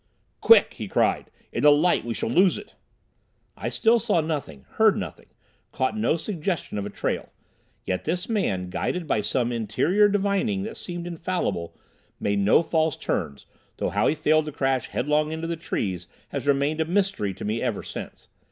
"Quick!" 0.39 0.73
he 0.73 0.87
cried. 0.87 1.29
"In 1.53 1.61
the 1.61 1.69
light 1.71 2.03
we 2.03 2.15
shall 2.15 2.27
lose 2.31 2.57
it!" 2.57 2.73
I 3.55 3.69
still 3.69 3.99
saw 3.99 4.19
nothing, 4.19 4.65
heard 4.79 4.97
nothing, 4.97 5.27
caught 5.71 5.95
no 5.95 6.17
suggestion 6.17 6.79
of 6.79 6.87
a 6.87 6.89
trail; 6.89 7.29
yet 7.85 8.03
this 8.05 8.27
man, 8.27 8.71
guided 8.71 9.05
by 9.05 9.21
some 9.21 9.51
interior 9.51 10.07
divining 10.09 10.63
that 10.63 10.75
seemed 10.77 11.05
infallible, 11.05 11.77
made 12.19 12.39
no 12.39 12.63
false 12.63 12.95
turns, 12.97 13.45
though 13.77 13.89
how 13.89 14.07
he 14.07 14.15
failed 14.15 14.45
to 14.45 14.51
crash 14.51 14.87
headlong 14.89 15.31
into 15.31 15.45
the 15.45 15.55
trees 15.55 16.07
has 16.29 16.47
remained 16.47 16.81
a 16.81 16.85
mystery 16.85 17.31
to 17.35 17.45
me 17.45 17.61
ever 17.61 17.83
since. 17.83 18.27